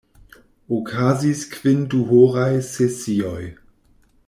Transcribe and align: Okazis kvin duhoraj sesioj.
Okazis 0.77 1.43
kvin 1.51 1.85
duhoraj 1.93 2.49
sesioj. 2.71 3.41